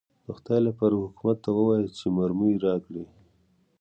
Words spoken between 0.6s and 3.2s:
لپاره حکومت ته ووایاست چې مرمۍ راکړي.